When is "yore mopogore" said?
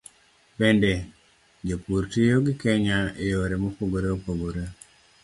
3.33-4.09